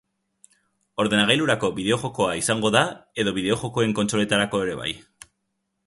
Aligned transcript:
Ordenagailurako 1.03 1.69
bideo-jokoa 1.75 2.31
izango 2.41 2.73
da 2.77 2.83
edo 3.25 3.35
bideo-jokoen 3.39 3.95
kontsoletarako 4.01 4.65
ere 4.67 4.81
bai? 4.85 4.93